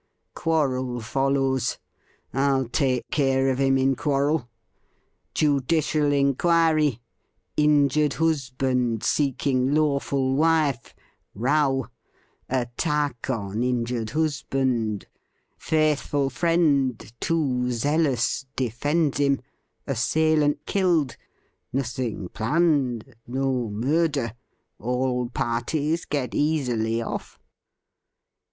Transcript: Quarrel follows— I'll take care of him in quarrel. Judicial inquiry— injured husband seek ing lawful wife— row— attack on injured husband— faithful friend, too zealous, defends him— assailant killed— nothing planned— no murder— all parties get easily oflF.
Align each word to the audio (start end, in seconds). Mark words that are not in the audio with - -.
Quarrel 0.33 0.99
follows— 0.99 1.77
I'll 2.33 2.67
take 2.67 3.03
care 3.11 3.49
of 3.51 3.59
him 3.59 3.77
in 3.77 3.95
quarrel. 3.95 4.49
Judicial 5.35 6.11
inquiry— 6.11 6.99
injured 7.55 8.13
husband 8.13 9.03
seek 9.03 9.45
ing 9.45 9.75
lawful 9.75 10.33
wife— 10.33 10.95
row— 11.35 11.85
attack 12.49 13.29
on 13.29 13.61
injured 13.61 14.09
husband— 14.09 15.05
faithful 15.59 16.31
friend, 16.31 17.13
too 17.19 17.71
zealous, 17.71 18.47
defends 18.55 19.19
him— 19.19 19.39
assailant 19.85 20.65
killed— 20.65 21.15
nothing 21.71 22.27
planned— 22.29 23.13
no 23.37 23.69
murder— 23.69 24.33
all 24.79 25.29
parties 25.29 26.05
get 26.05 26.33
easily 26.33 26.93
oflF. 26.93 27.37